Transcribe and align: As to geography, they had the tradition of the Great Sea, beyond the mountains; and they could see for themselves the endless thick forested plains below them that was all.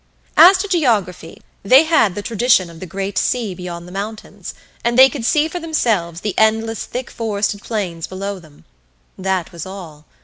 As 0.37 0.57
to 0.57 0.67
geography, 0.67 1.43
they 1.61 1.83
had 1.83 2.15
the 2.15 2.23
tradition 2.23 2.71
of 2.71 2.79
the 2.79 2.87
Great 2.87 3.19
Sea, 3.19 3.53
beyond 3.53 3.87
the 3.87 3.91
mountains; 3.91 4.55
and 4.83 4.97
they 4.97 5.09
could 5.09 5.23
see 5.23 5.47
for 5.47 5.59
themselves 5.59 6.21
the 6.21 6.33
endless 6.39 6.85
thick 6.85 7.11
forested 7.11 7.61
plains 7.61 8.07
below 8.07 8.39
them 8.39 8.65
that 9.15 9.51
was 9.51 9.63
all. 9.67 10.07